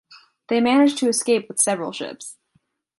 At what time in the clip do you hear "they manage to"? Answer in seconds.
0.47-1.09